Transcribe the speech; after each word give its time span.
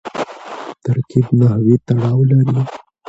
ترکیب 0.83 1.25
نحوي 1.39 1.75
تړاو 1.87 2.19
لري. 2.31 2.59